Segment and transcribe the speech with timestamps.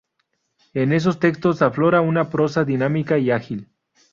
[0.73, 3.69] En esos textos aflora una prosa dinámica y ágil.